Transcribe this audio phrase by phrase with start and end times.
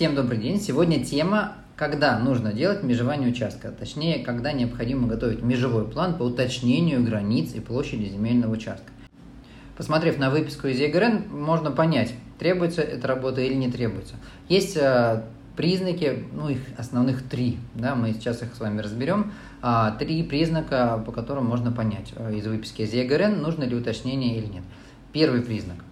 [0.00, 0.58] Всем добрый день.
[0.58, 7.04] Сегодня тема, когда нужно делать межевание участка, точнее, когда необходимо готовить межевой план по уточнению
[7.04, 8.90] границ и площади земельного участка.
[9.76, 14.14] Посмотрев на выписку из ЕГРН, можно понять, требуется эта работа или не требуется.
[14.48, 15.22] Есть э,
[15.54, 19.34] признаки, ну их основных три, да, мы сейчас их с вами разберем.
[19.60, 24.38] А, три признака, по которым можно понять э, из выписки из ЕГРН, нужно ли уточнение
[24.38, 24.62] или нет.
[25.12, 25.76] Первый признак–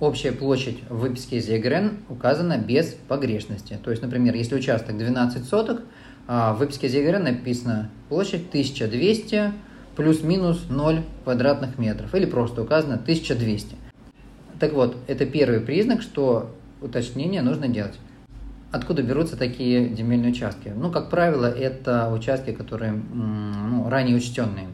[0.00, 3.78] общая площадь в выписке из ЕГРН указана без погрешности.
[3.82, 5.82] То есть, например, если участок 12 соток,
[6.26, 9.52] а в выписке из ЕГРН написано площадь 1200
[9.96, 13.76] плюс-минус 0 квадратных метров, или просто указано 1200.
[14.58, 17.94] Так вот, это первый признак, что уточнение нужно делать.
[18.72, 20.72] Откуда берутся такие земельные участки?
[20.74, 24.66] Ну, как правило, это участки, которые ну, ранее учтенные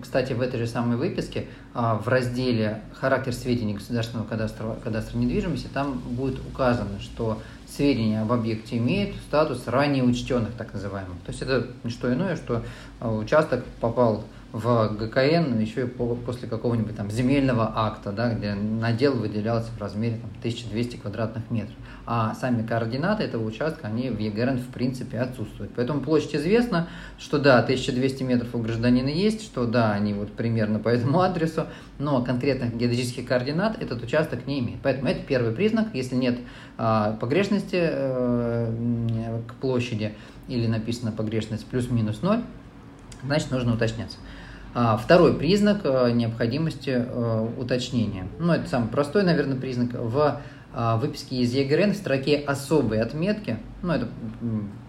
[0.00, 5.68] кстати, в этой же самой выписке а, в разделе «Характер сведений государственного кадастра, кадастра недвижимости»
[5.72, 11.16] там будет указано, что сведения об объекте имеют статус ранее учтенных, так называемых.
[11.24, 12.62] То есть это не что иное, что
[13.00, 19.14] а, участок попал в ГКН еще и после какого-нибудь там земельного акта, да, где надел
[19.14, 21.74] выделялся в размере там, 1200 квадратных метров.
[22.06, 25.72] А сами координаты этого участка, они в ЕГРН в принципе отсутствуют.
[25.74, 26.88] Поэтому площадь известна,
[27.18, 31.66] что да, 1200 метров у гражданина есть, что да, они вот примерно по этому адресу,
[31.98, 34.80] но конкретных геодезических координат этот участок не имеет.
[34.82, 36.38] Поэтому это первый признак, если нет
[36.76, 40.14] а, погрешности э, к площади
[40.46, 42.42] или написано погрешность плюс-минус 0,
[43.26, 44.18] значит нужно уточняться.
[44.74, 48.26] А, второй признак э, необходимости э, уточнения.
[48.40, 49.90] Ну, это самый простой, наверное, признак.
[49.92, 50.40] В
[50.76, 54.08] а, выписке из ЕГРН в строке «Особые отметки», ну, это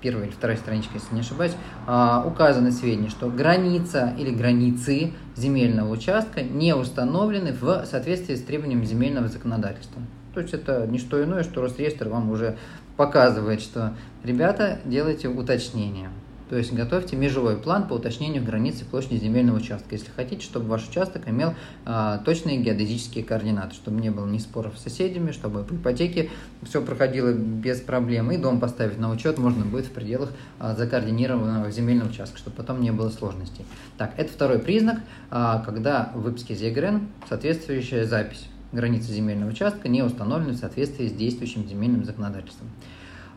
[0.02, 1.52] первая или вторая страничка, если не ошибаюсь,
[1.86, 8.84] а, указаны сведения, что граница или границы земельного участка не установлены в соответствии с требованиями
[8.86, 10.02] земельного законодательства.
[10.34, 12.58] То есть это не что иное, что Росреестр вам уже
[12.98, 16.10] показывает, что, ребята, делайте уточнения.
[16.50, 20.88] То есть готовьте межевой план по уточнению границы площади земельного участка, если хотите, чтобы ваш
[20.88, 21.56] участок имел
[21.86, 26.30] а, точные геодезические координаты, чтобы не было ни споров с соседями, чтобы по ипотеке
[26.62, 31.72] все проходило без проблем, и дом поставить на учет можно будет в пределах а, закоординированного
[31.72, 33.66] земельного участка, чтобы потом не было сложностей.
[33.98, 35.00] Так, это второй признак,
[35.32, 41.14] а, когда в выписке ЗЕГРН соответствующая запись границы земельного участка не установлены в соответствии с
[41.14, 42.70] действующим земельным законодательством.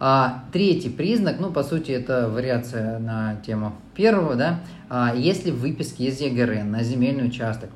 [0.00, 5.58] А, третий признак, ну, по сути, это вариация на тему первого, да, а, если в
[5.58, 7.70] выписке из ЕГРН на земельный участок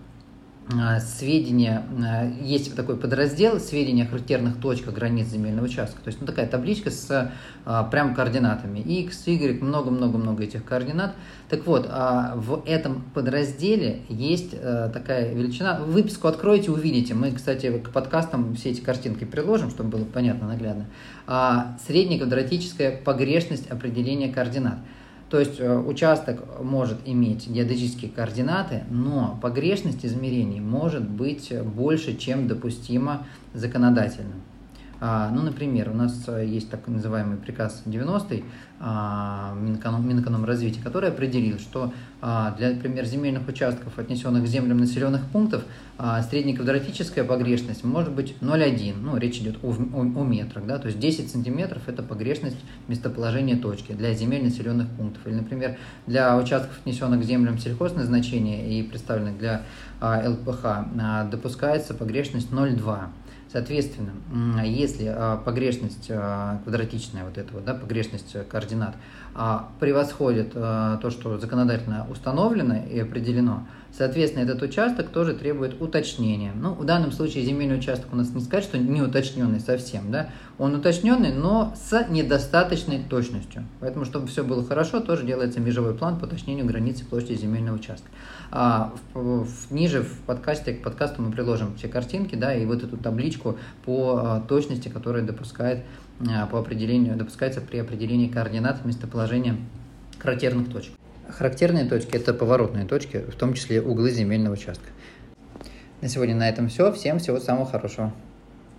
[1.00, 6.00] сведения, а, есть такой подраздел, сведения о характерных точках границ земельного участка.
[6.02, 7.32] То есть ну, такая табличка с
[7.64, 8.78] а, прям координатами.
[8.78, 11.14] X, Y, много-много-много этих координат.
[11.48, 15.80] Так вот, а, в этом подразделе есть а, такая величина.
[15.80, 17.14] Выписку откроете, увидите.
[17.14, 20.86] Мы, кстати, к подкастам все эти картинки приложим, чтобы было понятно, наглядно.
[21.26, 24.78] А, среднеквадратическая погрешность определения координат.
[25.32, 32.48] То есть э, участок может иметь геодезические координаты, но погрешность измерений может быть больше, чем
[32.48, 34.34] допустимо законодательно.
[35.04, 38.44] А, ну, например, у нас э, есть так называемый приказ 90-й
[38.78, 45.22] а, Минэконом, Минэкономразвития, который определил, что а, для, например, земельных участков, отнесенных к землям населенных
[45.32, 45.64] пунктов,
[46.30, 48.94] среднеквадратическая погрешность может быть 0,1.
[49.00, 53.56] Ну, речь идет о, о, о метрах, да, то есть 10 сантиметров– это погрешность местоположения
[53.56, 55.26] точки для земель населенных пунктов.
[55.26, 59.62] Или, например, для участков, отнесенных к землям сельхозназначения и представленных для
[60.00, 63.08] ЛПХ, допускается погрешность 0,2.
[63.52, 64.12] Соответственно,
[64.64, 68.96] если а, погрешность а, квадратичная вот этого, да, погрешность координат
[69.34, 73.66] а, превосходит то, что законодательно установлено и определено,
[73.96, 76.52] соответственно, этот участок тоже требует уточнения.
[76.54, 80.30] Ну, в данном случае земельный участок у нас не сказать, что не уточненный совсем, да,
[80.58, 83.64] он уточненный, но с недостаточной точностью.
[83.80, 88.08] Поэтому, чтобы все было хорошо, тоже делается межевой план по уточнению границы площади земельного участка.
[88.50, 92.82] А, в, в, ниже в подкасте, к подкасту мы приложим все картинки, да, и вот
[92.82, 95.84] эту табличку по а, точности, которая допускает
[96.30, 99.56] а, по определению, допускается при определении координат местоположения
[100.18, 100.92] характерных точек.
[101.32, 104.84] Характерные точки– это поворотные точки, в том числе углы земельного участка.
[106.02, 106.92] На сегодня на этом все.
[106.92, 108.12] Всем всего самого хорошего.